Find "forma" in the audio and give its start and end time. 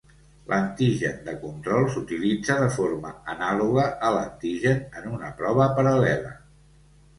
2.79-3.13